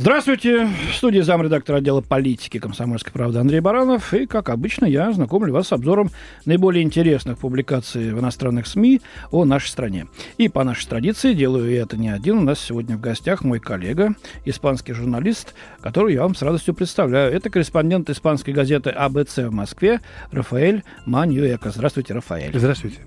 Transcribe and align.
Здравствуйте. 0.00 0.68
В 0.92 0.94
студии 0.94 1.18
замредактора 1.18 1.78
отдела 1.78 2.00
политики 2.00 2.60
комсомольской 2.60 3.12
правды 3.12 3.40
Андрей 3.40 3.58
Баранов. 3.58 4.14
И, 4.14 4.26
как 4.26 4.48
обычно, 4.48 4.84
я 4.84 5.10
знакомлю 5.10 5.52
вас 5.52 5.66
с 5.66 5.72
обзором 5.72 6.10
наиболее 6.44 6.84
интересных 6.84 7.38
публикаций 7.38 8.14
в 8.14 8.20
иностранных 8.20 8.68
СМИ 8.68 9.00
о 9.32 9.44
нашей 9.44 9.66
стране. 9.66 10.06
И 10.36 10.48
по 10.48 10.62
нашей 10.62 10.86
традиции 10.86 11.32
делаю 11.32 11.68
я 11.68 11.82
это 11.82 11.96
не 11.96 12.10
один. 12.10 12.38
У 12.38 12.42
нас 12.42 12.60
сегодня 12.60 12.96
в 12.96 13.00
гостях 13.00 13.42
мой 13.42 13.58
коллега, 13.58 14.14
испанский 14.44 14.92
журналист, 14.92 15.56
который 15.80 16.14
я 16.14 16.22
вам 16.22 16.36
с 16.36 16.42
радостью 16.42 16.74
представляю. 16.74 17.32
Это 17.32 17.50
корреспондент 17.50 18.08
испанской 18.08 18.54
газеты 18.54 18.90
АБЦ 18.90 19.38
в 19.38 19.50
Москве 19.50 20.00
Рафаэль 20.30 20.84
Маньюэка. 21.06 21.70
Здравствуйте, 21.70 22.14
Рафаэль. 22.14 22.56
Здравствуйте. 22.56 22.98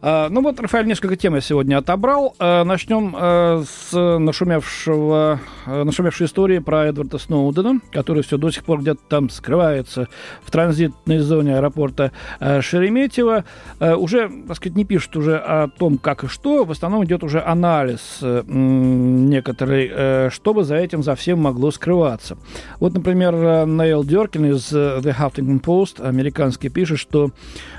А, 0.00 0.30
ну 0.30 0.40
вот, 0.40 0.58
Рафаэль, 0.58 0.86
несколько 0.86 1.16
тем 1.16 1.34
я 1.34 1.42
сегодня 1.42 1.76
отобрал. 1.76 2.34
А, 2.38 2.64
начнем 2.64 3.14
а, 3.14 3.62
с 3.66 3.92
нашумевшего, 3.92 5.40
а, 5.66 5.84
нашумевшей 5.84 6.24
истории 6.24 6.37
истории 6.38 6.60
про 6.60 6.86
Эдварда 6.86 7.18
Сноудена, 7.18 7.80
который 7.90 8.22
все 8.22 8.38
до 8.38 8.52
сих 8.52 8.62
пор 8.62 8.80
где-то 8.80 9.00
там 9.08 9.28
скрывается 9.28 10.06
в 10.44 10.52
транзитной 10.52 11.18
зоне 11.18 11.56
аэропорта 11.56 12.12
э, 12.38 12.60
Шереметьево. 12.60 13.44
Э, 13.80 13.96
уже, 13.96 14.30
так 14.46 14.56
сказать, 14.56 14.76
не 14.76 14.84
пишут 14.84 15.16
уже 15.16 15.36
о 15.36 15.66
том, 15.66 15.98
как 15.98 16.22
и 16.22 16.28
что. 16.28 16.64
В 16.64 16.70
основном 16.70 17.04
идет 17.04 17.24
уже 17.24 17.42
анализ 17.42 18.18
э, 18.22 18.44
некоторый, 18.46 20.30
что 20.30 20.54
бы 20.54 20.62
за 20.62 20.76
этим, 20.76 21.02
за 21.02 21.16
всем 21.16 21.40
могло 21.40 21.72
скрываться. 21.72 22.38
Вот, 22.78 22.94
например, 22.94 23.34
Нейл 23.66 24.04
Деркин 24.04 24.52
из 24.52 24.72
The 24.72 25.12
Huffington 25.18 25.60
Post, 25.60 26.06
американский, 26.06 26.68
пишет, 26.68 27.00
что 27.00 27.32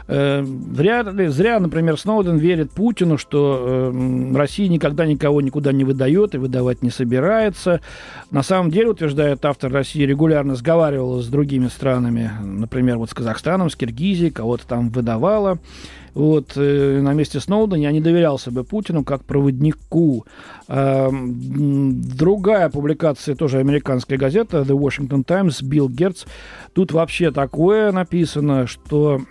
зря, 0.08 1.06
зря, 1.30 1.60
например, 1.60 1.98
Сноуден 1.98 2.38
верит 2.38 2.72
Путину, 2.72 3.18
что 3.18 3.94
Россия 4.34 4.68
никогда 4.68 5.06
никого 5.06 5.40
никуда 5.40 5.72
не 5.72 5.84
выдает 5.84 6.34
и 6.34 6.40
выдавать 6.40 6.82
не 6.82 6.90
собирается. 6.90 7.82
На 8.32 8.42
самом 8.50 8.72
деле, 8.72 8.90
утверждает 8.90 9.46
автор 9.46 9.72
России, 9.72 10.04
регулярно 10.04 10.56
сговаривала 10.56 11.22
с 11.22 11.28
другими 11.28 11.68
странами, 11.68 12.32
например, 12.42 12.98
вот 12.98 13.10
с 13.10 13.14
Казахстаном, 13.14 13.70
с 13.70 13.76
Киргизией, 13.76 14.32
кого-то 14.32 14.68
там 14.68 14.90
выдавала. 14.90 15.60
Вот, 16.16 16.54
э, 16.56 17.00
на 17.02 17.14
месте 17.14 17.40
Сноудена 17.40 17.80
я 17.80 17.92
не 17.92 18.02
доверялся 18.02 18.52
бы 18.52 18.64
Путину 18.64 19.04
как 19.04 19.24
проводнику. 19.24 20.26
Э, 20.68 21.10
другая 21.12 22.70
публикация, 22.70 23.36
тоже 23.36 23.60
американская 23.60 24.18
газета, 24.18 24.62
The 24.62 24.78
Washington 24.78 25.24
Times, 25.24 25.64
Билл 25.64 25.88
Герц. 25.88 26.26
Тут 26.74 26.92
вообще 26.92 27.32
такое 27.32 27.92
написано, 27.92 28.66
что 28.66 29.22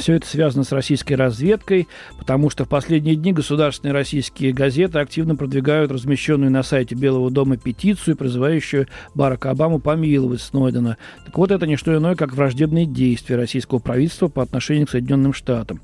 все 0.00 0.14
это 0.14 0.26
связано 0.26 0.64
с 0.64 0.72
российской 0.72 1.14
разведкой, 1.14 1.86
потому 2.18 2.50
что 2.50 2.64
в 2.64 2.68
последние 2.68 3.14
дни 3.14 3.32
государственные 3.32 3.92
российские 3.92 4.52
газеты 4.52 4.98
активно 4.98 5.36
продвигают 5.36 5.92
размещенную 5.92 6.50
на 6.50 6.62
сайте 6.62 6.94
Белого 6.94 7.30
дома 7.30 7.56
петицию, 7.56 8.16
призывающую 8.16 8.88
Барака 9.14 9.50
Обаму 9.50 9.78
помиловать 9.78 10.40
Снойдена. 10.40 10.96
Так 11.24 11.36
вот, 11.36 11.50
это 11.50 11.66
не 11.66 11.76
что 11.76 11.96
иное, 11.96 12.16
как 12.16 12.32
враждебные 12.32 12.86
действия 12.86 13.36
российского 13.36 13.78
правительства 13.78 14.28
по 14.28 14.42
отношению 14.42 14.86
к 14.86 14.90
Соединенным 14.90 15.32
Штатам. 15.32 15.80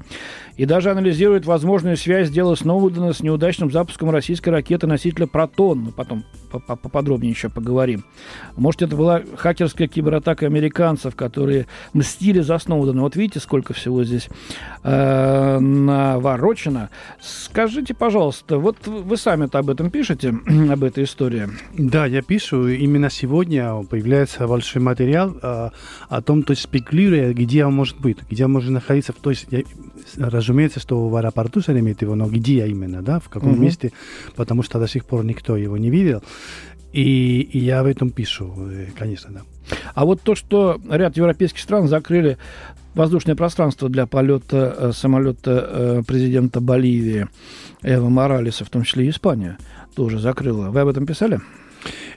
И 0.57 0.65
даже 0.65 0.91
анализирует 0.91 1.45
возможную 1.45 1.97
связь 1.97 2.31
дела 2.31 2.55
Сноудена 2.55 3.13
с 3.13 3.21
неудачным 3.21 3.71
запуском 3.71 4.11
российской 4.11 4.49
ракеты-носителя 4.51 5.27
«Протон». 5.27 5.79
Мы 5.81 5.93
потом 5.93 6.25
поподробнее 6.51 7.31
еще 7.31 7.49
поговорим. 7.49 8.05
Может, 8.57 8.83
это 8.83 8.97
была 8.97 9.23
хакерская 9.37 9.89
кибератака 9.89 10.47
американцев, 10.47 11.15
которые 11.15 11.67
мстили 11.93 12.41
за 12.41 12.59
Сноудена. 12.59 13.03
Вот 13.03 13.17
видите, 13.17 13.41
сколько 13.41 13.75
всего 13.75 14.05
здесь 14.05 14.29
э, 14.83 15.59
наворочено. 15.59 16.91
Скажите, 17.21 17.95
пожалуйста, 17.95 18.59
вот 18.59 18.87
вы 18.87 19.17
сами-то 19.17 19.59
об 19.59 19.71
этом 19.71 19.91
пишете, 19.91 20.35
об 20.71 20.85
этой 20.85 21.05
истории? 21.05 21.49
Да, 21.77 22.07
я 22.07 22.23
пишу. 22.23 22.69
Именно 22.69 23.11
сегодня 23.11 23.83
появляется 23.83 24.47
большой 24.47 24.81
материал 24.81 25.37
э, 25.43 25.71
о 26.09 26.23
том, 26.23 26.43
то 26.43 26.53
есть 26.53 26.63
спекулируя, 26.63 27.35
где 27.35 27.67
он 27.67 27.75
может 27.75 28.01
быть, 28.01 28.19
где 28.31 28.47
он 28.47 28.53
может 28.53 28.71
находиться. 28.71 29.13
То 29.13 29.31
есть, 29.31 29.47
я, 29.51 29.63
разумеется, 30.17 30.81
что 30.81 31.09
в 31.09 31.17
аэропорту 31.17 31.61
Шереметьево, 31.61 32.15
но 32.15 32.27
где 32.27 32.67
именно, 32.67 33.03
да, 33.03 33.21
в 33.21 33.29
каком 33.29 33.53
угу. 33.53 33.63
месте, 33.63 33.93
потому 34.35 34.63
что 34.63 34.79
до 34.79 34.89
сих 34.89 35.05
пор 35.05 35.25
никто 35.25 35.57
его 35.57 35.77
не 35.77 35.91
видел. 35.91 36.23
И, 36.93 37.41
и 37.41 37.59
я 37.59 37.83
в 37.83 37.87
этом 37.87 38.11
пишу, 38.11 38.55
э, 38.71 38.87
конечно, 38.99 39.31
да. 39.31 39.43
А 39.95 40.05
вот 40.05 40.23
то, 40.23 40.35
что 40.35 40.81
ряд 40.89 41.17
европейских 41.17 41.61
стран 41.61 41.89
закрыли 41.89 42.39
воздушное 42.95 43.37
пространство 43.37 43.89
для 43.89 44.07
полета 44.07 44.75
э, 44.79 44.93
самолета 44.95 45.69
э, 45.69 46.03
президента 46.07 46.61
Боливии 46.61 47.29
Эва 47.83 48.09
Моралеса, 48.09 48.65
в 48.65 48.71
том 48.71 48.85
числе 48.85 49.07
и 49.07 49.11
Испания, 49.11 49.59
тоже 49.95 50.19
закрыла. 50.19 50.71
Вы 50.71 50.81
об 50.81 50.89
этом 50.89 51.07
писали? 51.07 51.41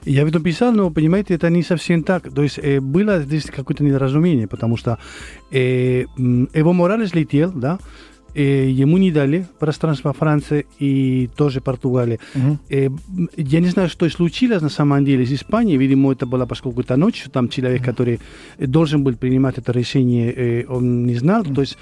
Я 0.04 0.24
этом 0.28 0.42
писал, 0.42 0.72
но, 0.72 0.90
понимаете, 0.90 1.34
это 1.34 1.50
не 1.50 1.62
совсем 1.62 2.02
так. 2.02 2.32
То 2.32 2.42
есть 2.42 2.58
э, 2.58 2.80
было 2.80 3.20
здесь 3.20 3.44
какое-то 3.44 3.84
недоразумение, 3.84 4.46
потому 4.46 4.76
что 4.76 4.98
э, 5.50 6.04
Эво 6.52 6.72
Моралес 6.72 7.14
летел, 7.14 7.52
да, 7.52 7.78
э, 8.34 8.68
ему 8.68 8.98
не 8.98 9.10
дали 9.10 9.46
пространство 9.58 10.12
Франции 10.12 10.66
и 10.78 11.28
тоже 11.36 11.60
Португалии. 11.60 12.18
Угу. 12.34 12.58
Э, 12.68 12.88
я 13.36 13.60
не 13.60 13.68
знаю, 13.68 13.88
что 13.88 14.08
случилось 14.10 14.62
на 14.62 14.68
самом 14.68 15.04
деле 15.04 15.24
с 15.26 15.32
Испанией. 15.32 15.78
Видимо, 15.78 16.12
это 16.12 16.26
было 16.26 16.46
поскольку 16.46 16.80
это 16.80 16.96
ночью, 16.96 17.30
там 17.30 17.48
человек, 17.48 17.84
который 17.84 18.20
должен 18.58 19.02
был 19.02 19.14
принимать 19.14 19.58
это 19.58 19.72
решение, 19.72 20.32
э, 20.32 20.64
он 20.68 21.06
не 21.06 21.14
знал. 21.14 21.42
Угу. 21.42 21.54
То 21.54 21.60
есть 21.60 21.78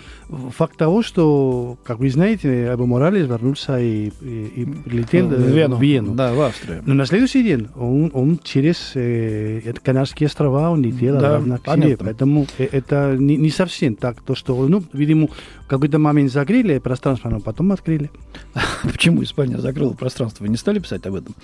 факт 0.56 0.76
того, 0.76 1.02
что, 1.02 1.78
как 1.84 1.98
вы 1.98 2.10
знаете, 2.10 2.72
Эбо 2.74 2.86
Моралес 2.86 3.26
вернулся 3.26 3.78
и, 3.78 4.10
и, 4.22 4.52
и 4.56 4.64
прилетел 4.64 5.28
в 5.28 5.40
Вену. 5.40 5.76
в 5.76 5.82
Вену. 5.82 6.14
Да, 6.14 6.32
в 6.32 6.40
Австрию. 6.40 6.82
Но 6.86 6.94
на 6.94 7.06
следующий 7.06 7.42
день 7.42 7.68
он, 7.76 8.10
он 8.14 8.38
через 8.42 8.92
э, 8.94 9.72
Канарские 9.82 10.26
острова 10.26 10.70
он 10.70 10.82
летел 10.82 11.18
да, 11.18 11.36
обратно 11.36 11.58
к 11.58 11.74
себе. 11.74 11.96
Поэтому 11.96 12.46
э, 12.58 12.68
это 12.70 13.16
не, 13.18 13.36
не 13.36 13.50
совсем 13.50 13.94
так, 13.94 14.20
то, 14.22 14.34
что, 14.34 14.66
ну, 14.68 14.82
видимо, 14.92 15.28
в 15.64 15.66
какой-то 15.66 15.98
момент 15.98 16.32
закрыли 16.38 16.78
пространство, 16.78 17.28
но 17.30 17.40
потом 17.40 17.72
открыли. 17.72 18.10
Почему 18.84 19.22
Испания 19.24 19.58
закрыла 19.58 19.92
пространство? 19.92 20.44
Вы 20.44 20.50
не 20.50 20.56
стали 20.56 20.78
писать 20.78 21.04
об 21.06 21.16
этом? 21.16 21.34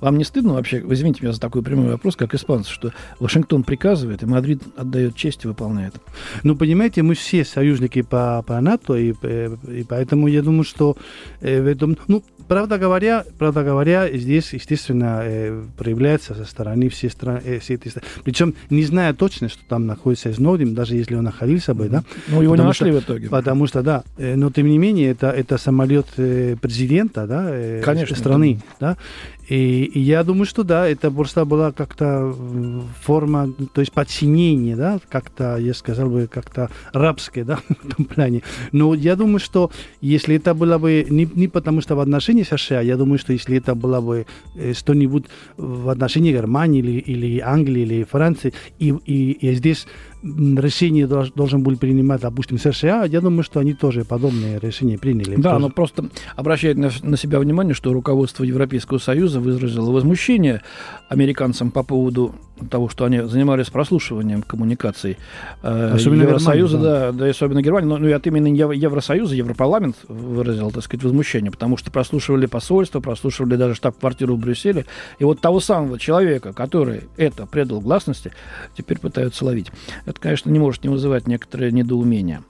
Вам 0.00 0.16
не 0.16 0.24
стыдно 0.24 0.54
вообще, 0.54 0.80
вы 0.80 0.94
извините 0.94 1.22
меня 1.22 1.32
за 1.32 1.40
такой 1.40 1.62
прямой 1.62 1.90
вопрос, 1.90 2.14
как 2.14 2.34
испанцы, 2.34 2.70
что 2.70 2.92
Вашингтон 3.18 3.64
приказывает, 3.64 4.22
и 4.22 4.26
Мадрид 4.26 4.62
отдает 4.76 5.16
честь 5.16 5.44
и 5.44 5.48
выполняет? 5.48 5.94
Ну, 6.44 6.56
понимаете, 6.56 7.02
мы 7.02 7.14
все 7.14 7.44
союзники 7.44 8.02
по, 8.02 8.44
по 8.46 8.60
НАТО, 8.60 8.94
и, 8.94 9.12
э, 9.22 9.56
и 9.68 9.82
поэтому 9.82 10.28
я 10.28 10.42
думаю, 10.42 10.64
что 10.64 10.96
э, 11.40 11.60
в 11.60 11.66
этом... 11.66 11.98
Ну, 12.06 12.22
правда 12.46 12.78
говоря, 12.78 13.24
правда 13.38 13.64
говоря, 13.64 14.08
здесь, 14.16 14.52
естественно, 14.52 15.22
э, 15.24 15.64
проявляется 15.76 16.34
со 16.34 16.44
стороны 16.44 16.88
всей 16.90 17.10
страны, 17.10 17.58
всей 17.58 17.74
этой 17.74 17.90
страны. 17.90 18.06
Причем, 18.22 18.54
не 18.70 18.84
зная 18.84 19.14
точно, 19.14 19.48
что 19.48 19.62
там 19.68 19.86
находится 19.86 20.32
Сноуден, 20.32 20.74
даже 20.74 20.94
если 20.94 21.16
он 21.16 21.24
находился 21.24 21.74
бы, 21.74 21.88
да. 21.88 22.04
Ну, 22.28 22.42
его 22.42 22.54
не 22.54 22.62
нашли 22.62 22.90
что, 22.90 23.00
в 23.00 23.02
итоге. 23.02 23.28
Потому 23.28 23.66
что, 23.66 23.82
да, 23.82 24.04
но 24.44 24.50
тем 24.50 24.68
не 24.68 24.76
менее, 24.76 25.12
это, 25.12 25.30
это 25.30 25.56
самолет 25.56 26.06
э, 26.18 26.56
президента, 26.60 27.26
да, 27.26 27.46
э, 27.48 27.80
Конечно, 27.82 28.14
страны, 28.14 28.60
да. 28.78 28.98
И, 29.48 29.84
и 29.84 30.00
я 30.00 30.24
думаю, 30.24 30.46
что 30.46 30.62
да, 30.62 30.88
это 30.88 31.10
просто 31.10 31.44
была 31.44 31.72
как-то 31.72 32.34
форма, 33.02 33.52
то 33.72 33.80
есть 33.80 33.92
подчинение, 33.92 34.76
да, 34.76 34.98
как-то, 35.08 35.56
я 35.56 35.74
сказал 35.74 36.08
бы, 36.08 36.26
как-то 36.26 36.70
рабское, 36.92 37.44
да, 37.44 37.56
в 37.68 37.86
этом 37.86 38.04
плане. 38.04 38.42
Но 38.72 38.94
я 38.94 39.16
думаю, 39.16 39.38
что 39.38 39.70
если 40.00 40.36
это 40.36 40.54
было 40.54 40.78
бы 40.78 41.06
не, 41.08 41.28
не 41.34 41.48
потому, 41.48 41.80
что 41.80 41.96
в 41.96 42.00
отношении 42.00 42.42
США, 42.42 42.80
я 42.80 42.96
думаю, 42.96 43.18
что 43.18 43.32
если 43.32 43.56
это 43.58 43.74
было 43.74 44.00
бы 44.00 44.26
э, 44.54 44.72
что-нибудь 44.72 45.26
в 45.56 45.88
отношении 45.88 46.32
Германии 46.32 46.80
или, 46.80 46.98
или 47.00 47.40
Англии 47.40 47.82
или 47.82 48.04
Франции, 48.04 48.52
и, 48.78 48.94
и, 49.04 49.32
и 49.32 49.54
здесь 49.54 49.86
решение 50.24 51.06
должен 51.06 51.62
был 51.62 51.76
принимать, 51.76 52.22
допустим, 52.22 52.58
США, 52.58 53.04
я 53.04 53.20
думаю, 53.20 53.42
что 53.42 53.60
они 53.60 53.74
тоже 53.74 54.04
подобные 54.04 54.58
решения 54.58 54.96
приняли. 54.98 55.36
Да, 55.36 55.50
тоже. 55.50 55.60
но 55.60 55.70
просто 55.70 56.08
обращает 56.34 56.78
на, 56.78 56.90
на 57.02 57.16
себя 57.16 57.38
внимание, 57.38 57.74
что 57.74 57.92
руководство 57.92 58.42
Европейского 58.44 58.98
Союза 58.98 59.33
выразило 59.40 59.90
возмущение 59.90 60.62
американцам 61.08 61.70
по 61.70 61.82
поводу 61.82 62.34
того, 62.70 62.88
что 62.88 63.04
они 63.04 63.20
занимались 63.20 63.68
прослушиванием 63.68 64.42
коммуникаций 64.42 65.18
э, 65.62 65.92
особенно 65.94 66.22
Евросоюза, 66.22 66.76
Германия, 66.76 66.92
да. 66.92 67.12
да, 67.12 67.18
да, 67.24 67.30
особенно 67.30 67.62
Германии, 67.62 67.88
но, 67.88 67.98
ну 67.98 68.08
и 68.08 68.12
от 68.12 68.26
имени 68.26 68.56
Евросоюза 68.56 69.34
Европарламент 69.34 69.96
выразил, 70.08 70.70
так 70.70 70.84
сказать, 70.84 71.02
возмущение, 71.02 71.50
потому 71.50 71.76
что 71.76 71.90
прослушивали 71.90 72.46
посольство, 72.46 73.00
прослушивали 73.00 73.56
даже 73.56 73.74
штаб-квартиру 73.74 74.36
в 74.36 74.38
Брюсселе, 74.38 74.86
и 75.18 75.24
вот 75.24 75.40
того 75.40 75.60
самого 75.60 75.98
человека, 75.98 76.52
который 76.52 77.02
это 77.16 77.46
предал 77.46 77.80
гласности, 77.80 78.32
теперь 78.76 78.98
пытаются 78.98 79.44
ловить. 79.44 79.70
Это, 80.06 80.20
конечно, 80.20 80.50
не 80.50 80.58
может 80.58 80.84
не 80.84 80.90
вызывать 80.90 81.26
некоторое 81.26 81.72
недоумение. 81.72 82.42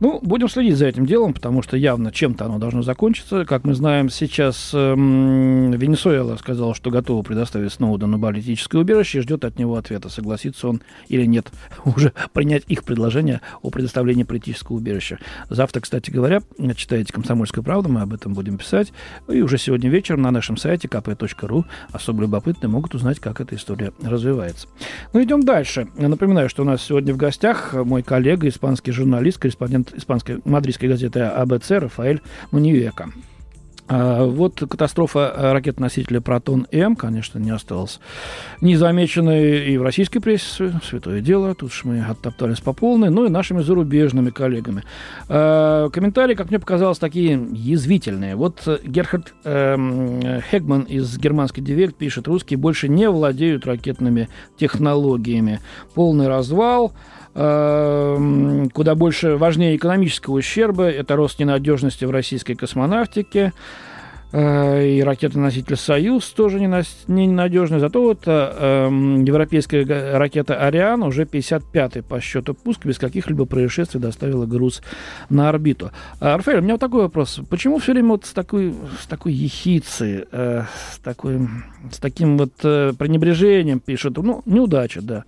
Ну, 0.00 0.20
будем 0.22 0.48
следить 0.48 0.76
за 0.76 0.86
этим 0.86 1.06
делом, 1.06 1.34
потому 1.34 1.60
что 1.62 1.76
явно 1.76 2.12
чем-то 2.12 2.44
оно 2.44 2.58
должно 2.58 2.82
закончиться. 2.82 3.44
Как 3.44 3.64
мы 3.64 3.74
знаем, 3.74 4.10
сейчас 4.10 4.70
эм, 4.72 5.72
Венесуэла 5.72 6.36
сказала, 6.36 6.72
что 6.74 6.90
готова 6.90 7.24
предоставить 7.24 7.72
Сноудену 7.72 8.20
политическое 8.20 8.78
убежище 8.78 9.18
и 9.18 9.20
ждет 9.22 9.44
от 9.44 9.58
него 9.58 9.74
ответа, 9.74 10.08
согласится 10.08 10.68
он 10.68 10.82
или 11.08 11.24
нет 11.24 11.50
уже 11.84 12.12
принять 12.32 12.62
их 12.68 12.84
предложение 12.84 13.40
о 13.60 13.70
предоставлении 13.70 14.22
политического 14.22 14.76
убежища. 14.76 15.18
Завтра, 15.50 15.80
кстати 15.80 16.10
говоря, 16.12 16.42
читаете 16.76 17.12
«Комсомольскую 17.12 17.64
правду», 17.64 17.88
мы 17.88 18.02
об 18.02 18.14
этом 18.14 18.34
будем 18.34 18.56
писать. 18.56 18.92
И 19.28 19.42
уже 19.42 19.58
сегодня 19.58 19.90
вечером 19.90 20.22
на 20.22 20.30
нашем 20.30 20.56
сайте 20.56 20.86
kp.ru 20.86 21.64
особо 21.90 22.22
любопытные 22.22 22.70
могут 22.70 22.94
узнать, 22.94 23.18
как 23.18 23.40
эта 23.40 23.56
история 23.56 23.92
развивается. 24.00 24.68
Ну, 25.12 25.22
идем 25.22 25.42
дальше. 25.42 25.88
Напоминаю, 25.96 26.48
что 26.48 26.62
у 26.62 26.64
нас 26.64 26.82
сегодня 26.82 27.12
в 27.12 27.16
гостях 27.16 27.74
мой 27.74 28.04
коллега, 28.04 28.46
испанский 28.46 28.92
журналист, 28.92 29.38
корреспондент 29.38 29.87
испанской 29.94 30.40
мадридской 30.44 30.88
газеты 30.88 31.20
АБЦ 31.20 31.70
Рафаэль 31.70 32.20
Муньюэка. 32.50 33.10
А 33.88 34.26
вот 34.26 34.60
катастрофа 34.60 35.32
ракет-носителя 35.52 36.20
«Протон-М», 36.20 36.94
конечно, 36.94 37.38
не 37.38 37.50
осталась 37.50 38.00
незамеченной 38.60 39.70
и 39.70 39.78
в 39.78 39.82
российской 39.82 40.20
прессе, 40.20 40.78
святое 40.84 41.22
дело, 41.22 41.54
тут 41.54 41.72
же 41.72 41.80
мы 41.84 42.00
оттоптались 42.02 42.60
по 42.60 42.74
полной, 42.74 43.08
ну 43.08 43.24
и 43.24 43.30
нашими 43.30 43.62
зарубежными 43.62 44.28
коллегами. 44.28 44.84
А, 45.30 45.88
комментарии, 45.88 46.34
как 46.34 46.50
мне 46.50 46.58
показалось, 46.58 46.98
такие 46.98 47.40
язвительные. 47.52 48.36
Вот 48.36 48.68
Герхард 48.84 49.32
э, 49.44 50.40
Хегман 50.50 50.82
из 50.82 51.16
германской 51.16 51.64
Дивельт 51.64 51.96
пишет, 51.96 52.28
русские 52.28 52.58
больше 52.58 52.88
не 52.88 53.08
владеют 53.08 53.64
ракетными 53.64 54.28
технологиями. 54.58 55.60
Полный 55.94 56.28
развал, 56.28 56.92
Эм, 56.92 57.27
куда 57.38 58.94
больше 58.96 59.36
важнее 59.36 59.76
экономического 59.76 60.34
ущерба. 60.34 60.90
Это 60.90 61.14
рост 61.14 61.38
ненадежности 61.38 62.04
в 62.04 62.10
российской 62.10 62.54
космонавтике. 62.54 63.52
Э, 64.30 64.86
и 64.86 65.02
ракетоноситель 65.02 65.76
«Союз» 65.76 66.28
тоже 66.30 66.60
ненадежный. 66.60 67.78
Зато 67.78 68.02
вот 68.02 68.24
э, 68.26 68.88
европейская 69.24 70.18
ракета 70.18 70.66
«Ариан» 70.66 71.02
уже 71.02 71.24
55-й 71.24 72.02
по 72.02 72.20
счету 72.20 72.52
пуск 72.52 72.84
без 72.84 72.98
каких-либо 72.98 73.46
происшествий 73.46 74.00
доставила 74.00 74.44
груз 74.44 74.82
на 75.30 75.48
орбиту. 75.48 75.92
А, 76.20 76.36
Рафаэль, 76.36 76.58
у 76.58 76.62
меня 76.62 76.74
вот 76.74 76.80
такой 76.80 77.02
вопрос. 77.02 77.40
Почему 77.48 77.78
все 77.78 77.92
время 77.92 78.10
вот 78.10 78.26
с 78.26 78.32
такой, 78.32 78.74
с 79.00 79.06
такой 79.06 79.32
ехицей, 79.32 80.24
э, 80.30 80.64
с, 80.92 80.98
такой, 80.98 81.48
с 81.90 81.98
таким 81.98 82.36
вот 82.36 82.52
э, 82.64 82.92
пренебрежением 82.98 83.80
пишут? 83.80 84.18
Ну, 84.18 84.42
неудача, 84.44 85.00
да. 85.00 85.24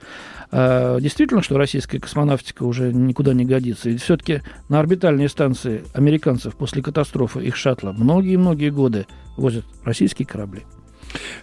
Э, 0.53 0.99
действительно, 1.01 1.43
что 1.43 1.59
российская 1.59 2.01
космонавтика 2.01 2.65
уже 2.65 2.93
никуда 2.93 3.35
не 3.35 3.45
годится. 3.45 3.91
И 3.91 3.97
все-таки 3.97 4.43
на 4.69 4.81
орбитальные 4.81 5.29
станции 5.29 5.85
американцев 5.95 6.57
после 6.57 6.83
катастрофы 6.83 7.45
их 7.45 7.57
шаттла 7.57 7.93
многие-многие 7.93 8.71
годы 8.71 9.07
возят 9.37 9.65
российские 9.85 10.27
корабли. 10.27 10.63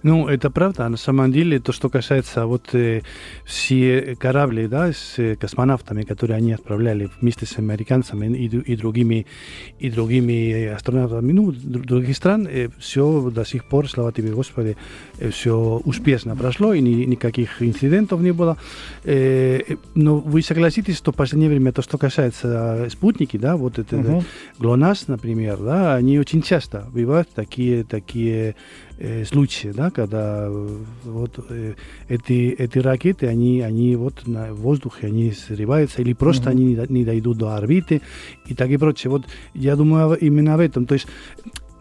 Ну, 0.03 0.27
это 0.27 0.49
правда. 0.49 0.87
На 0.89 0.97
самом 0.97 1.31
деле, 1.31 1.59
то, 1.59 1.71
что 1.71 1.89
касается 1.89 2.45
вот 2.45 2.73
э, 2.73 3.01
все 3.45 4.15
корабли, 4.19 4.67
да, 4.67 4.91
с 4.91 5.15
э, 5.17 5.35
космонавтами, 5.35 6.03
которые 6.03 6.37
они 6.37 6.53
отправляли 6.53 7.09
вместе 7.19 7.45
с 7.45 7.57
американцами 7.57 8.27
и, 8.37 8.45
и 8.45 8.75
другими 8.75 9.25
и 9.79 9.89
другими 9.89 10.65
астронавтами, 10.67 11.31
ну, 11.31 11.51
других 11.51 12.15
стран, 12.15 12.47
э, 12.49 12.69
все 12.79 13.29
до 13.29 13.45
сих 13.45 13.65
пор, 13.65 13.89
слава 13.89 14.11
тебе, 14.11 14.31
Господи, 14.31 14.77
э, 15.19 15.29
все 15.29 15.81
успешно 15.85 16.35
прошло 16.35 16.73
и 16.73 16.81
ни, 16.81 17.05
никаких 17.05 17.61
инцидентов 17.61 18.21
не 18.21 18.31
было. 18.31 18.57
Э, 19.03 19.59
но 19.95 20.17
вы 20.17 20.41
согласитесь, 20.41 20.97
что 20.97 21.11
в 21.11 21.15
последнее 21.15 21.49
время 21.49 21.71
то, 21.71 21.81
что 21.81 21.97
касается 21.97 22.87
спутники, 22.89 23.37
да, 23.37 23.55
вот 23.55 23.79
это 23.79 23.95
uh-huh. 23.95 24.23
ГЛОНАСС, 24.59 25.07
например, 25.07 25.57
да, 25.57 25.95
они 25.95 26.19
очень 26.19 26.41
часто 26.41 26.87
бывают 26.93 27.29
такие 27.33 27.83
такие 27.83 28.55
э, 28.97 29.25
случаи, 29.25 29.69
да, 29.69 29.91
когда 29.91 30.47
э, 30.47 30.77
вот 31.03 31.39
э, 31.49 31.73
эти, 32.09 32.49
эти 32.49 32.79
ракеты, 32.79 33.27
они, 33.27 33.61
они 33.61 33.95
вот 33.95 34.27
на 34.27 34.53
воздухе, 34.53 35.07
они 35.07 35.31
срываются, 35.31 36.01
или 36.01 36.13
просто 36.13 36.49
mm-hmm. 36.49 36.53
они 36.53 36.65
не, 36.65 36.85
не 36.89 37.05
дойдут 37.05 37.37
до 37.37 37.55
орбиты 37.55 38.01
и 38.45 38.53
так 38.53 38.69
и 38.69 38.77
прочее. 38.77 39.11
Вот 39.11 39.25
я 39.53 39.75
думаю 39.75 40.15
именно 40.15 40.57
в 40.57 40.59
этом. 40.59 40.85
То 40.85 40.93
есть 40.93 41.07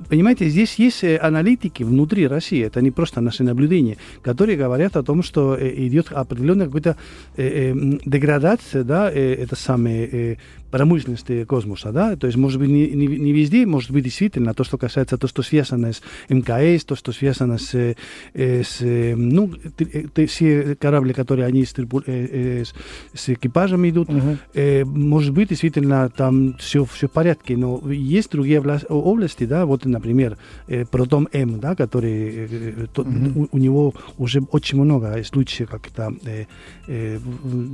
Понимаете, 0.08 0.48
здесь 0.48 0.74
есть 0.74 1.02
э, 1.04 1.16
аналитики 1.16 1.82
внутри 1.82 2.26
России, 2.26 2.62
это 2.62 2.82
не 2.82 2.90
просто 2.90 3.20
наши 3.20 3.42
наблюдения, 3.42 3.96
которые 4.22 4.58
говорят 4.58 4.96
о 4.96 5.02
том, 5.02 5.22
что 5.22 5.56
э, 5.56 5.72
идет 5.86 6.12
определенная 6.12 6.66
какая-то 6.66 6.96
э, 7.36 7.72
деградация, 8.04 8.84
да, 8.84 9.10
это 9.10 9.56
самое 9.56 10.38
промышленности 10.70 11.44
космоса, 11.44 11.92
да, 11.92 12.16
то 12.16 12.26
есть, 12.26 12.36
может 12.36 12.60
быть, 12.60 12.68
не, 12.68 12.88
не, 12.90 13.06
не 13.06 13.32
везде, 13.32 13.64
может 13.64 13.90
быть, 13.90 14.04
действительно, 14.04 14.52
то, 14.52 14.64
что 14.64 14.76
касается, 14.76 15.16
то, 15.16 15.26
что 15.28 15.42
связано 15.42 15.92
с 15.92 16.02
МКС, 16.28 16.84
то, 16.84 16.96
что 16.96 17.12
связано 17.12 17.56
с, 17.56 17.94
с 18.34 18.80
ну, 18.80 19.50
все 20.26 20.76
корабли, 20.76 21.14
которые 21.14 21.46
они 21.46 21.64
с, 21.64 21.72
с, 21.72 23.28
экипажем 23.28 23.88
идут, 23.88 24.10
э, 24.54 24.84
может 24.84 25.32
быть, 25.32 25.48
действительно, 25.48 26.10
там 26.10 26.56
все, 26.58 26.84
все 26.84 27.08
в 27.08 27.12
порядке, 27.12 27.56
но 27.56 27.80
есть 27.90 28.30
другие 28.32 28.60
области, 28.60 29.44
да, 29.44 29.64
вот, 29.64 29.85
например, 29.86 30.38
э, 30.68 30.84
Протон 30.84 31.28
М, 31.32 31.60
да, 31.60 31.74
который, 31.74 32.48
э, 32.50 32.86
то, 32.92 33.02
uh-huh. 33.02 33.48
у, 33.50 33.56
у 33.56 33.58
него 33.58 33.94
уже 34.18 34.40
очень 34.52 34.80
много 34.80 35.22
случаев 35.24 35.70
как-то, 35.70 36.12
э, 36.24 36.44
э, 36.86 37.18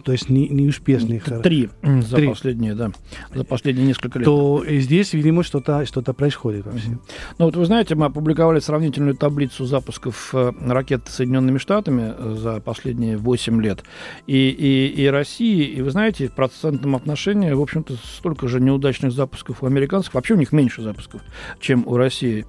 то 0.04 0.12
есть 0.12 0.28
не, 0.28 0.48
неуспешных. 0.48 1.24
Три 1.42 1.68
за 1.82 2.16
Три. 2.16 2.28
последние, 2.28 2.74
да 2.74 2.92
за 3.34 3.44
последние 3.44 3.86
несколько 3.86 4.18
лет. 4.18 4.26
То 4.26 4.62
и 4.62 4.78
здесь, 4.80 5.12
видимо, 5.12 5.42
что-то 5.42 5.84
что 5.86 6.02
происходит 6.12 6.66
вообще. 6.66 6.88
Mm-hmm. 6.88 7.34
Ну 7.38 7.44
вот 7.46 7.56
вы 7.56 7.64
знаете, 7.64 7.94
мы 7.94 8.06
опубликовали 8.06 8.60
сравнительную 8.60 9.16
таблицу 9.16 9.64
запусков 9.64 10.30
э, 10.34 10.52
ракет 10.66 11.08
Соединенными 11.08 11.58
Штатами 11.58 12.14
э, 12.16 12.36
за 12.38 12.60
последние 12.60 13.16
8 13.16 13.62
лет. 13.62 13.84
И, 14.26 14.48
и, 14.48 15.02
и 15.02 15.06
России, 15.06 15.64
и 15.64 15.82
вы 15.82 15.90
знаете, 15.90 16.28
в 16.28 16.32
процентном 16.32 16.96
отношении, 16.96 17.50
в 17.52 17.60
общем-то, 17.60 17.94
столько 17.94 18.48
же 18.48 18.60
неудачных 18.60 19.12
запусков 19.12 19.62
у 19.62 19.66
американцев, 19.66 20.14
вообще 20.14 20.34
у 20.34 20.36
них 20.36 20.52
меньше 20.52 20.82
запусков, 20.82 21.22
чем 21.60 21.86
у 21.86 21.96
России. 22.02 22.46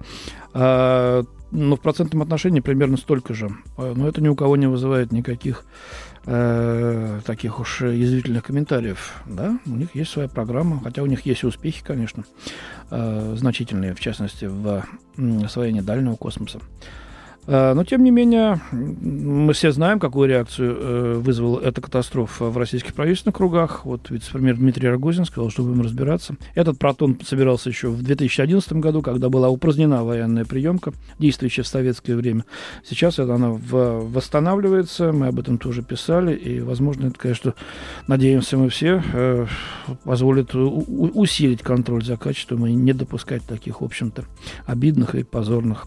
А, 0.52 1.22
но 1.50 1.76
в 1.76 1.80
процентном 1.80 2.22
отношении 2.22 2.60
примерно 2.60 2.96
столько 2.96 3.34
же. 3.34 3.50
А, 3.76 3.94
но 3.94 4.08
это 4.08 4.20
ни 4.20 4.28
у 4.28 4.34
кого 4.34 4.56
не 4.56 4.66
вызывает 4.66 5.12
никаких 5.12 5.64
э, 6.26 7.20
таких 7.24 7.60
уж 7.60 7.82
язвительных 7.82 8.44
комментариев. 8.44 9.14
Да, 9.26 9.58
у 9.66 9.70
них 9.70 9.94
есть 9.94 10.10
своя 10.10 10.28
программа, 10.28 10.80
хотя 10.82 11.02
у 11.02 11.06
них 11.06 11.26
есть 11.26 11.42
и 11.42 11.46
успехи, 11.46 11.82
конечно, 11.84 12.24
э, 12.90 13.34
значительные, 13.36 13.94
в 13.94 14.00
частности, 14.00 14.46
в 14.46 14.84
освоении 15.44 15.80
дальнего 15.80 16.16
космоса. 16.16 16.60
Э, 17.46 17.74
но, 17.74 17.84
тем 17.84 18.02
не 18.02 18.10
менее, 18.10 18.60
мы 18.72 19.52
все 19.52 19.70
знаем, 19.70 19.98
какую 19.98 20.28
реакцию 20.28 20.76
э, 20.78 21.14
вызвала 21.18 21.60
эта 21.60 21.80
катастрофа 21.80 22.46
в 22.46 22.56
российских 22.56 22.94
правительственных 22.94 23.36
кругах. 23.36 23.84
Вот 23.84 24.10
вице-премьер 24.10 24.56
Дмитрий 24.56 24.88
Рогозин 24.88 25.24
сказал, 25.24 25.50
что 25.50 25.62
будем 25.62 25.82
разбираться. 25.82 26.36
Этот 26.54 26.78
протон 26.78 27.18
собирался 27.24 27.68
еще 27.68 27.88
в 27.88 28.02
2011 28.02 28.72
году, 28.74 29.02
когда 29.02 29.28
была 29.28 29.48
упразднена 29.50 30.04
военная 30.04 30.44
приемка, 30.44 30.92
действующая 31.18 31.62
в 31.62 31.68
советское 31.68 32.16
время. 32.16 32.44
Сейчас 32.84 33.18
она 33.18 33.50
восстанавливается, 33.50 35.12
мы 35.12 35.28
об 35.28 35.38
этом 35.38 35.58
тоже 35.58 35.82
писали, 35.82 36.34
и, 36.34 36.60
возможно, 36.60 37.08
это, 37.08 37.18
конечно, 37.18 37.54
надеемся 38.06 38.56
мы 38.56 38.68
все, 38.68 39.02
э, 39.12 39.46
позволит 40.04 40.54
усилить 40.54 41.62
контроль 41.62 42.04
за 42.04 42.16
качеством 42.16 42.66
и 42.66 42.74
не 42.74 42.92
допускать 42.92 43.42
таких, 43.44 43.80
в 43.80 43.84
общем-то, 43.84 44.24
обидных 44.66 45.14
и 45.14 45.22
позорных 45.22 45.86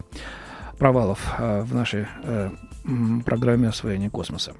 провалов 0.78 1.34
э, 1.38 1.62
в 1.62 1.74
нашей 1.74 2.06
э, 2.22 2.50
программе 3.24 3.68
освоения 3.68 4.10
космоса. 4.10 4.52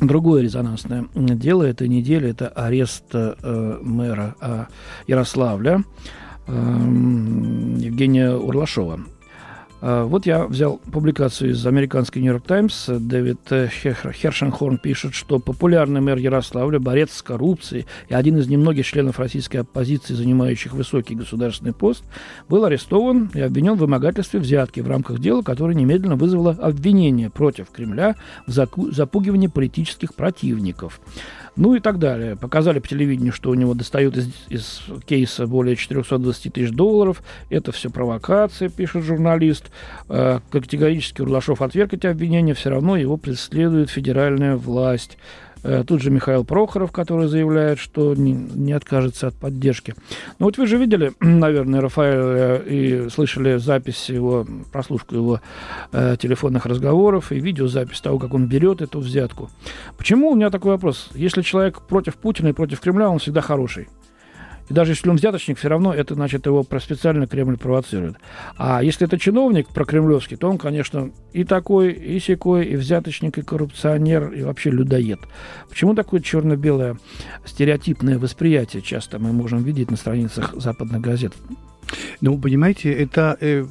Другое 0.00 0.42
резонансное 0.42 1.06
дело 1.14 1.62
этой 1.62 1.88
недели– 1.88 2.28
это 2.30 2.48
арест 2.48 3.14
э, 3.14 3.78
мэра 3.82 4.34
э, 4.40 4.64
Ярославля 5.06 5.84
э, 6.46 6.52
Евгения 6.52 8.32
Урлашова. 8.32 9.00
А, 9.88 10.04
вот 10.04 10.26
я 10.26 10.46
взял 10.46 10.78
публикацию 10.78 11.52
из 11.52 11.64
американской 11.64 12.20
Нью-Йорк 12.20 12.44
Таймс. 12.44 12.88
Дэвид 12.88 13.38
э, 13.50 13.68
Хершенхорн 13.68 14.78
пишет, 14.78 15.14
что 15.14 15.38
популярный 15.38 16.00
мэр 16.00 16.18
Ярославля, 16.18 16.80
борец 16.80 17.12
с 17.12 17.22
коррупцией 17.22 17.86
и 18.08 18.14
один 18.14 18.36
из 18.36 18.48
немногих 18.48 18.84
членов 18.84 19.20
российской 19.20 19.58
оппозиции, 19.58 20.14
занимающих 20.14 20.72
высокий 20.72 21.14
государственный 21.14 21.72
пост, 21.72 22.02
был 22.48 22.64
арестован 22.64 23.30
и 23.32 23.40
обвинен 23.40 23.74
в 23.74 23.78
вымогательстве 23.78 24.40
взятки 24.40 24.80
в 24.80 24.88
рамках 24.88 25.20
дела, 25.20 25.42
которое 25.42 25.76
немедленно 25.76 26.16
вызвало 26.16 26.50
обвинение 26.50 27.30
против 27.30 27.70
Кремля 27.70 28.16
в 28.48 28.50
запугивании 28.50 29.46
политических 29.46 30.16
противников. 30.16 31.00
Ну 31.56 31.74
и 31.74 31.80
так 31.80 31.98
далее. 31.98 32.36
Показали 32.36 32.80
по 32.80 32.88
телевидению, 32.88 33.32
что 33.32 33.50
у 33.50 33.54
него 33.54 33.72
достают 33.72 34.16
из, 34.16 34.28
из 34.50 34.82
кейса 35.06 35.46
более 35.46 35.74
420 35.74 36.52
тысяч 36.52 36.70
долларов. 36.70 37.22
Это 37.48 37.72
все 37.72 37.88
провокация, 37.88 38.68
пишет 38.68 39.04
журналист. 39.04 39.70
Э, 40.10 40.40
категорически 40.50 41.22
Урлашов 41.22 41.62
отверг 41.62 41.94
эти 41.94 42.06
обвинения, 42.06 42.52
все 42.52 42.70
равно 42.70 42.96
его 42.96 43.16
преследует 43.16 43.88
федеральная 43.88 44.56
власть. 44.56 45.16
Э, 45.66 45.84
тут 45.84 46.00
же 46.00 46.10
Михаил 46.10 46.44
Прохоров, 46.44 46.92
который 46.92 47.26
заявляет, 47.26 47.80
что 47.80 48.14
не, 48.14 48.32
не 48.32 48.72
откажется 48.72 49.28
от 49.28 49.34
поддержки. 49.34 49.94
Ну 50.38 50.46
вот 50.46 50.58
вы 50.58 50.66
же 50.66 50.76
видели, 50.78 51.12
наверное, 51.20 51.80
Рафаэля 51.80 52.56
и 52.58 53.08
слышали 53.08 53.56
запись 53.56 54.08
его, 54.08 54.46
прослушку 54.72 55.16
его 55.16 55.40
э, 55.92 56.16
телефонных 56.20 56.66
разговоров 56.66 57.32
и 57.32 57.40
видеозапись 57.40 58.00
того, 58.00 58.18
как 58.18 58.34
он 58.34 58.46
берет 58.46 58.80
эту 58.80 59.00
взятку. 59.00 59.50
Почему? 59.98 60.30
У 60.30 60.36
меня 60.36 60.50
такой 60.50 60.72
вопрос. 60.72 61.10
Если 61.14 61.42
человек 61.42 61.82
против 61.82 62.14
Путина 62.14 62.48
и 62.48 62.52
против 62.52 62.80
Кремля, 62.80 63.10
он 63.10 63.18
всегда 63.18 63.40
хороший. 63.40 63.88
И 64.68 64.74
даже 64.74 64.92
если 64.92 65.08
он 65.08 65.16
взяточник, 65.16 65.58
все 65.58 65.68
равно 65.68 65.94
это, 65.94 66.14
значит, 66.14 66.46
его 66.46 66.66
специально 66.80 67.26
Кремль 67.26 67.56
провоцирует. 67.56 68.16
А 68.56 68.82
если 68.82 69.06
это 69.06 69.18
чиновник 69.18 69.68
прокремлевский, 69.68 70.36
то 70.36 70.48
он, 70.48 70.58
конечно, 70.58 71.10
и 71.32 71.44
такой, 71.44 71.92
и 71.92 72.18
секой, 72.18 72.66
и 72.66 72.76
взяточник, 72.76 73.38
и 73.38 73.42
коррупционер, 73.42 74.32
и 74.32 74.42
вообще 74.42 74.70
людоед. 74.70 75.20
Почему 75.68 75.94
такое 75.94 76.20
черно-белое 76.20 76.98
стереотипное 77.44 78.18
восприятие 78.18 78.82
часто 78.82 79.18
мы 79.18 79.32
можем 79.32 79.62
видеть 79.62 79.90
на 79.90 79.96
страницах 79.96 80.54
западных 80.54 81.00
газет? 81.00 81.32
Ну, 82.20 82.38
понимаете, 82.38 82.92
это 82.92 83.36
э, 83.40 83.64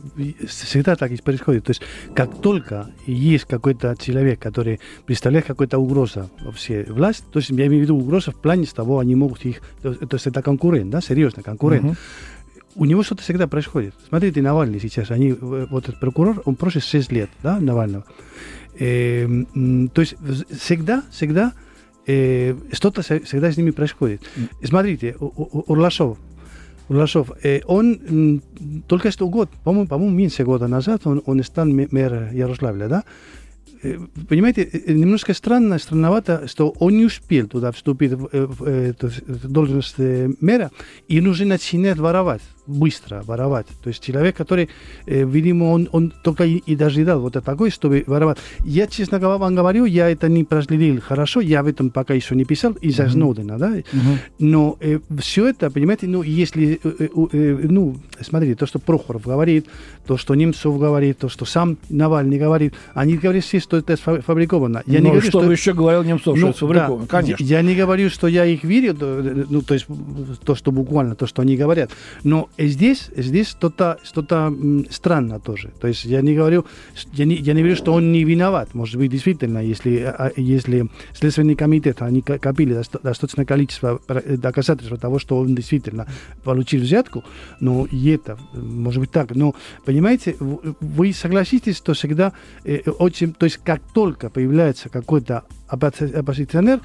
всегда 0.48 0.96
так 0.96 1.12
и 1.12 1.18
происходит. 1.18 1.66
То 1.66 1.72
есть, 1.72 1.82
как 2.14 2.42
только 2.42 2.90
есть 3.06 3.46
какой-то 3.46 3.96
человек, 4.00 4.40
который 4.40 4.80
представляет 5.06 5.46
какую-то 5.46 5.78
угрозу 5.78 6.30
вообще 6.42 6.86
власть, 6.88 7.26
то 7.32 7.40
есть 7.40 7.50
я 7.50 7.68
имею 7.68 7.82
в 7.82 7.84
виду 7.84 7.98
угрозу 7.98 8.32
в 8.32 8.36
плане 8.36 8.66
того, 8.66 9.00
они 9.00 9.16
могут 9.16 9.46
их... 9.46 9.62
То, 9.82 9.94
то 9.94 10.16
есть 10.16 10.28
это 10.28 10.42
конкурент, 10.42 10.90
да, 10.90 11.02
серьезно, 11.02 11.44
конкурент. 11.44 11.86
Uh-huh. 11.86 11.98
У 12.76 12.86
него 12.86 13.04
что-то 13.04 13.22
всегда 13.22 13.48
происходит. 13.48 13.94
Смотрите, 14.08 14.42
Навальный 14.42 14.80
сейчас, 14.80 15.12
они, 15.12 15.32
вот 15.32 15.88
этот 15.88 16.00
прокурор, 16.00 16.42
он 16.46 16.56
просит 16.56 16.84
6 16.84 17.12
лет, 17.12 17.30
да, 17.42 17.60
Навального. 17.60 18.06
Э, 18.78 19.28
то 19.94 20.02
есть 20.02 20.16
всегда, 20.60 21.04
всегда 21.12 21.54
э, 22.06 22.56
что-то 22.74 23.02
всегда 23.02 23.52
с 23.52 23.58
ними 23.58 23.72
происходит. 23.72 24.22
Смотрите, 24.64 25.16
Урлашов, 25.20 26.18
Урлашов, 26.90 27.32
э, 27.44 27.62
он 27.66 28.42
только 28.88 29.12
что 29.12 29.28
год, 29.28 29.50
по-моему, 29.64 29.88
по 29.88 29.98
меньше 29.98 30.44
года 30.44 30.68
назад, 30.68 31.02
он, 31.06 31.22
он 31.26 31.44
стал 31.44 31.66
мэр 31.66 32.30
Ярославля, 32.34 32.88
да? 32.88 33.04
Э, 33.86 34.00
понимаете, 34.30 34.64
э, 34.64 34.94
немножко 34.94 35.34
странно, 35.34 35.78
странновато, 35.80 36.48
что 36.48 36.74
он 36.80 36.98
не 36.98 37.06
успел 37.06 37.48
туда 37.48 37.72
вступить 37.72 38.14
в, 38.14 38.30
в, 38.32 38.56
в, 38.58 38.96
в 39.02 39.52
должность 39.52 40.00
мэра, 40.42 40.72
и 41.08 41.20
он 41.20 41.28
уже 41.28 41.46
начинает 41.46 41.98
воровать 42.00 42.42
быстро 42.68 43.22
воровать. 43.26 43.68
То 43.84 43.90
есть 43.90 44.04
человек, 44.04 44.36
который, 44.36 44.70
э, 45.06 45.26
видимо, 45.26 45.66
он, 45.66 45.90
он 45.92 46.14
только 46.24 46.46
и, 46.46 46.58
и 46.58 46.76
дожидал 46.76 47.22
вот 47.22 47.34
такой, 47.34 47.70
чтобы 47.70 48.04
воровать. 48.08 48.38
Я, 48.64 48.88
честно 48.88 49.20
вам 49.20 49.56
говорю, 49.56 49.86
я 49.86 50.10
это 50.10 50.28
не 50.28 50.44
проследил 50.44 51.02
хорошо, 51.02 51.42
я 51.42 51.64
в 51.64 51.68
этом 51.68 51.90
пока 51.90 52.14
еще 52.14 52.36
не 52.36 52.46
писал 52.46 52.74
из-за 52.74 53.04
mm-hmm. 53.04 53.10
Сноудена, 53.10 53.58
да. 53.58 53.78
Mm-hmm. 53.78 54.18
Но 54.40 54.78
э, 54.80 55.00
все 55.20 55.48
это, 55.48 55.70
понимаете, 55.70 56.08
ну, 56.08 56.24
если, 56.24 56.80
э, 56.84 56.90
э, 57.00 57.08
э, 57.32 57.58
ну, 57.64 57.98
смотрите, 58.22 58.56
то, 58.56 58.66
что 58.66 58.80
Прохоров 58.80 59.24
говорит, 59.24 59.68
то, 60.06 60.18
что 60.18 60.36
Немцов 60.36 60.80
говорит, 60.80 61.20
то, 61.20 61.30
что 61.30 61.46
сам 61.46 61.78
Навальный 61.90 62.38
говорит, 62.38 62.74
они 62.94 63.18
говорят 63.18 63.44
все, 63.44 63.60
что 63.60 63.75
это 63.78 63.98
сфабриковано. 63.98 64.84
Я 64.86 65.00
Но 65.00 65.06
не 65.06 65.12
говорю, 65.12 65.28
что, 65.28 65.42
что 65.42 65.52
еще 65.52 65.74
говорил 65.74 66.04
Немцов, 66.04 66.36
ну, 66.36 66.40
что 66.40 66.50
это 66.50 66.58
сфабриковано, 66.58 67.06
да, 67.06 67.08
конечно. 67.08 67.44
Я 67.44 67.62
не 67.62 67.76
говорю, 67.76 68.10
что 68.10 68.28
я 68.28 68.46
их 68.46 68.64
верю, 68.64 68.96
ну, 69.50 69.62
то 69.62 69.74
есть 69.74 69.88
то, 70.44 70.56
что 70.56 70.72
буквально, 70.72 71.16
то, 71.16 71.28
что 71.28 71.42
они 71.42 71.56
говорят. 71.56 71.92
Но 72.24 72.50
здесь, 72.58 73.10
здесь 73.16 73.50
что-то 73.50 74.00
что 74.04 74.26
странно 74.90 75.40
тоже. 75.40 75.72
То 75.80 75.88
есть 75.88 76.06
я 76.06 76.22
не 76.22 76.36
говорю, 76.36 76.66
я 77.14 77.26
не, 77.26 77.36
я 77.36 77.54
не 77.54 77.62
говорю, 77.62 77.76
что 77.76 77.94
он 77.94 78.12
не 78.12 78.24
виноват. 78.24 78.74
Может 78.74 78.98
быть, 78.98 79.12
действительно, 79.12 79.60
если, 79.60 80.00
а, 80.00 80.32
если 80.36 80.90
Следственный 81.14 81.56
комитет, 81.56 82.02
они 82.02 82.22
копили 82.22 82.74
достаточное 82.74 83.46
количество 83.46 84.00
доказательств 84.28 85.00
того, 85.00 85.20
что 85.20 85.38
он 85.38 85.56
действительно 85.56 86.08
получил 86.44 86.82
взятку, 86.82 87.24
но 87.60 87.86
и 87.86 88.10
это, 88.10 88.38
может 88.54 89.00
быть 89.00 89.12
так. 89.12 89.36
Но, 89.36 89.56
понимаете, 89.86 90.36
вы 90.40 91.14
согласитесь, 91.14 91.78
что 91.78 91.94
всегда 91.94 92.34
э, 92.64 92.80
очень, 92.90 93.34
то 93.34 93.46
есть 93.46 93.60
как 93.66 93.82
только 93.94 94.30
появляется 94.30 94.90
какой-то 94.90 95.44
оппозиционер, 95.68 96.82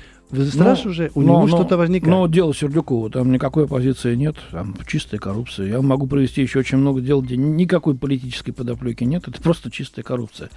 сразу 0.50 0.88
но, 0.88 0.94
же 0.94 1.10
у 1.14 1.22
него 1.22 1.46
что-то 1.46 1.76
возникает. 1.76 2.10
Но 2.10 2.26
дело 2.26 2.54
Сердюкова, 2.54 3.10
там 3.10 3.30
никакой 3.30 3.64
оппозиции 3.64 4.14
нет, 4.14 4.36
там 4.50 4.74
чистая 4.86 5.20
коррупция. 5.20 5.66
Я 5.66 5.82
могу 5.82 6.06
провести 6.06 6.40
еще 6.40 6.60
очень 6.60 6.78
много 6.78 7.02
дел, 7.02 7.20
где 7.20 7.36
никакой 7.36 7.94
политической 7.94 8.52
подоплеки 8.52 9.04
нет, 9.04 9.28
это 9.28 9.40
просто 9.42 9.70
чистая 9.70 10.02
коррупция. 10.02 10.48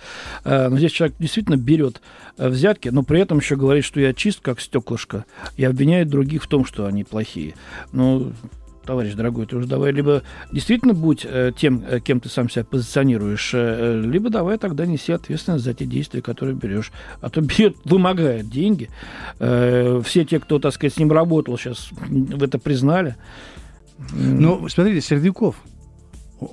Э, 0.46 0.70
но 0.70 0.78
здесь 0.78 0.94
человек 0.94 1.18
действительно 1.20 1.58
берет 1.58 2.02
э, 2.38 2.48
взятки, 2.48 2.88
но 2.88 3.04
при 3.04 3.20
этом 3.20 3.40
еще 3.40 3.58
говорит, 3.58 3.84
что 3.84 4.00
я 4.00 4.14
чист, 4.14 4.40
как 4.40 4.62
стеклышко, 4.62 5.26
и 5.58 5.66
обвиняет 5.66 6.08
других 6.08 6.44
в 6.44 6.48
том, 6.48 6.64
что 6.66 6.86
они 6.86 7.04
плохие. 7.04 7.56
Ну, 7.92 8.32
товарищ 8.86 9.14
дорогой, 9.14 9.46
ты 9.46 9.56
уже 9.56 9.68
давай 9.68 9.92
либо 9.92 10.24
действительно 10.52 10.94
будь 10.94 11.26
э, 11.26 11.52
тем, 11.56 11.84
э, 11.88 12.00
кем 12.00 12.20
ты 12.20 12.30
сам 12.30 12.50
себя 12.50 12.64
позиционируешь, 12.64 13.52
э, 13.54 14.02
либо 14.04 14.30
давай 14.30 14.58
тогда 14.58 14.86
неси 14.86 15.12
ответственность 15.12 15.64
за 15.64 15.74
те 15.74 15.86
действия, 15.86 16.22
которые 16.22 16.56
берешь. 16.56 16.92
А 17.22 17.30
то 17.30 17.42
берет, 17.42 17.76
вымогает 17.86 18.50
деньги. 18.50 18.90
Все 19.38 20.26
те, 20.26 20.40
кто, 20.40 20.60
так 20.60 20.74
сказать, 20.74 20.94
с 20.94 20.98
ним 20.98 21.12
работал, 21.12 21.58
сейчас 21.58 21.90
в 22.10 22.44
это 22.44 22.60
признали. 22.60 23.16
Ну, 24.12 24.68
смотрите, 24.70 25.02
Сердюков, 25.02 25.56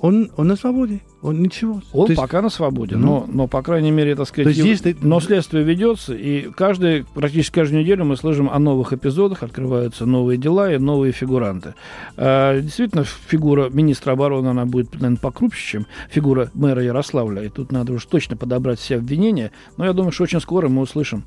он, 0.01 0.31
он 0.37 0.47
на 0.47 0.55
свободе, 0.55 1.01
он 1.21 1.41
ничего. 1.41 1.81
Он 1.93 2.07
То 2.07 2.15
пока 2.15 2.37
есть... 2.37 2.43
на 2.43 2.49
свободе, 2.49 2.95
ну, 2.95 3.25
но, 3.25 3.25
но, 3.27 3.47
по 3.47 3.61
крайней 3.61 3.91
мере, 3.91 4.15
так 4.15 4.27
сказать, 4.27 4.55
есть, 4.55 4.85
есть... 4.85 5.03
но 5.03 5.19
следствие 5.19 5.63
ведется, 5.63 6.13
и 6.13 6.49
каждый, 6.51 7.05
практически 7.13 7.55
каждую 7.55 7.81
неделю 7.81 8.05
мы 8.05 8.17
слышим 8.17 8.49
о 8.49 8.59
новых 8.59 8.93
эпизодах, 8.93 9.43
открываются 9.43 10.05
новые 10.05 10.37
дела 10.37 10.73
и 10.73 10.77
новые 10.77 11.11
фигуранты. 11.11 11.75
А, 12.17 12.59
действительно, 12.59 13.03
фигура 13.03 13.69
министра 13.69 14.13
обороны, 14.13 14.47
она 14.47 14.65
будет, 14.65 14.93
наверное, 14.93 15.17
покрупче, 15.17 15.65
чем 15.65 15.87
фигура 16.09 16.49
мэра 16.53 16.83
Ярославля, 16.83 17.43
и 17.43 17.49
тут 17.49 17.71
надо 17.71 17.93
уж 17.93 18.05
точно 18.05 18.35
подобрать 18.35 18.79
все 18.79 18.97
обвинения, 18.97 19.51
но 19.77 19.85
я 19.85 19.93
думаю, 19.93 20.11
что 20.11 20.23
очень 20.23 20.41
скоро 20.41 20.69
мы 20.69 20.81
услышим 20.81 21.23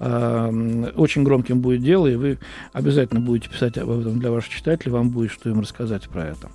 очень 0.00 1.22
громким 1.22 1.60
будет 1.60 1.82
дело, 1.82 2.06
и 2.06 2.16
вы 2.16 2.38
обязательно 2.72 3.20
будете 3.20 3.48
писать 3.48 3.78
об 3.78 3.90
этом 3.90 4.18
для 4.18 4.30
ваших 4.30 4.50
читателей, 4.50 4.92
вам 4.92 5.10
будет 5.10 5.30
что 5.30 5.50
им 5.50 5.60
рассказать 5.60 6.08
про 6.08 6.24
это. 6.26 6.50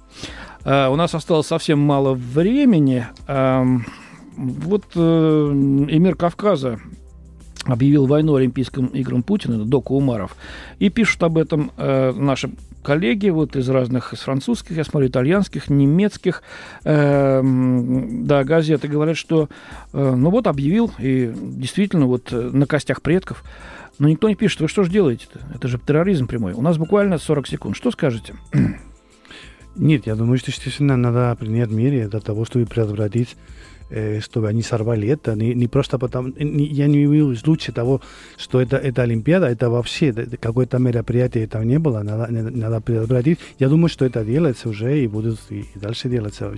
А, 0.64 0.90
у 0.90 0.96
нас 0.96 1.16
осталось 1.16 1.48
совсем 1.48 1.80
мало 1.80 2.14
времени. 2.14 3.08
Вот 4.40 4.86
э, 4.96 5.00
Эмир 5.00 6.16
Кавказа 6.16 6.80
объявил 7.72 8.06
войну 8.06 8.36
Олимпийским 8.36 8.88
играм 8.88 9.24
Путина, 9.24 9.64
Дока 9.66 9.92
Умаров, 9.92 10.36
и 10.80 10.90
пишут 10.90 11.24
об 11.24 11.38
этом 11.38 11.72
э, 11.78 12.12
наши 12.14 12.50
коллеги 12.84 13.30
вот 13.30 13.56
из 13.56 13.70
разных, 13.70 14.14
из 14.14 14.20
французских, 14.20 14.78
я 14.78 14.84
смотрю, 14.84 15.10
итальянских, 15.10 15.70
немецких, 15.70 16.44
э, 16.84 17.42
да, 17.44 18.44
газеты 18.44 18.88
говорят, 18.88 19.18
что, 19.18 19.50
э, 19.94 20.16
ну 20.16 20.30
вот 20.30 20.48
объявил, 20.48 20.92
и 21.00 21.34
действительно 21.36 22.06
вот 22.06 22.32
э, 22.32 22.50
на 22.54 22.66
костях 22.66 23.02
предков, 23.02 23.44
но 24.00 24.08
никто 24.08 24.30
не 24.30 24.36
пишет, 24.36 24.62
вы 24.62 24.70
что 24.70 24.84
же 24.84 24.92
делаете-то? 24.92 25.40
Это 25.54 25.68
же 25.68 25.78
терроризм 25.78 26.28
прямой. 26.28 26.54
У 26.54 26.62
нас 26.62 26.78
буквально 26.78 27.18
40 27.18 27.48
секунд. 27.48 27.76
Что 27.76 27.92
скажете? 27.92 28.34
Нет, 29.76 30.08
я 30.08 30.16
думаю, 30.16 30.38
что, 30.38 30.52
естественно, 30.52 30.96
надо 30.98 31.36
принять 31.38 31.70
меры 31.70 32.08
для 32.08 32.20
того, 32.22 32.46
чтобы 32.46 32.66
предотвратить 32.66 33.36
э, 33.90 34.20
чтобы 34.22 34.50
они 34.50 34.62
сорвали 34.62 35.08
это, 35.08 35.36
не, 35.36 35.54
не 35.54 35.68
просто 35.68 35.98
потому, 35.98 36.34
не, 36.38 36.66
я 36.66 36.88
не 36.88 37.06
вижу 37.06 37.36
случая 37.36 37.72
того, 37.72 38.02
что 38.38 38.62
это, 38.62 38.78
это 38.78 39.04
Олимпиада, 39.04 39.48
это 39.48 39.70
вообще 39.70 40.14
какое-то 40.14 40.78
мероприятие 40.80 41.46
этого 41.46 41.64
не 41.64 41.80
было, 41.80 42.04
надо, 42.04 42.28
надо 42.32 42.82
предотвратить. 42.82 43.40
Я 43.60 43.70
думаю, 43.70 43.90
что 43.90 44.06
это 44.06 44.24
делается 44.24 44.70
уже 44.70 45.04
и 45.04 45.08
будут 45.08 45.40
и 45.50 45.66
дальше 45.76 46.10
делаться. 46.10 46.54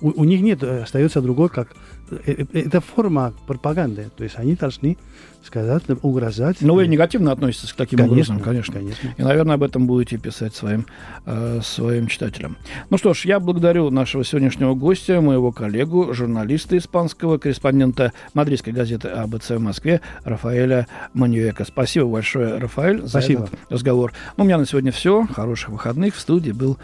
У, 0.00 0.22
у 0.22 0.24
них 0.24 0.40
нет, 0.40 0.62
остается 0.62 1.20
другой, 1.20 1.48
как 1.48 1.68
э, 1.68 1.74
э, 1.74 1.97
это 2.24 2.80
форма 2.80 3.34
пропаганды, 3.46 4.10
то 4.16 4.24
есть 4.24 4.36
они 4.38 4.54
должны 4.54 4.96
сказать, 5.44 5.82
угрожать. 6.02 6.58
Но 6.60 6.74
вы 6.74 6.86
негативно 6.86 7.32
относитесь 7.32 7.72
к 7.72 7.76
таким 7.76 7.98
конечно, 7.98 8.34
угрозам, 8.34 8.40
конечно. 8.40 8.74
конечно. 8.74 9.14
И, 9.16 9.22
наверное, 9.22 9.54
об 9.54 9.62
этом 9.62 9.86
будете 9.86 10.18
писать 10.18 10.54
своим, 10.54 10.86
э, 11.26 11.60
своим 11.62 12.06
читателям. 12.06 12.56
Ну 12.90 12.98
что 12.98 13.14
ж, 13.14 13.24
я 13.24 13.40
благодарю 13.40 13.90
нашего 13.90 14.24
сегодняшнего 14.24 14.74
гостя, 14.74 15.20
моего 15.20 15.52
коллегу, 15.52 16.12
журналиста 16.12 16.76
испанского, 16.76 17.38
корреспондента 17.38 18.12
мадридской 18.34 18.72
газеты 18.72 19.08
АБЦ 19.08 19.50
в 19.50 19.60
Москве 19.60 20.00
Рафаэля 20.24 20.86
Маньюэка. 21.14 21.64
Спасибо 21.64 22.06
большое, 22.06 22.58
Рафаэль, 22.58 23.02
за 23.02 23.08
Спасибо. 23.08 23.44
этот 23.44 23.58
разговор. 23.70 24.12
Ну, 24.36 24.44
у 24.44 24.46
меня 24.46 24.58
на 24.58 24.66
сегодня 24.66 24.92
все. 24.92 25.26
Хороших 25.32 25.70
выходных. 25.70 26.14
В 26.14 26.20
студии 26.20 26.52
был 26.52 26.78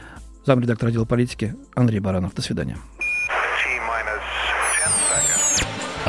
замредактор 0.46 0.88
отдела 0.88 1.04
политики 1.04 1.54
Андрей 1.74 2.00
Баранов. 2.00 2.34
До 2.34 2.42
свидания. 2.42 2.78